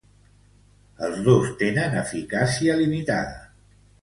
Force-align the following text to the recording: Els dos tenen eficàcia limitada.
Els 1.07 1.19
dos 1.27 1.51
tenen 1.59 1.99
eficàcia 2.01 2.79
limitada. 2.81 3.39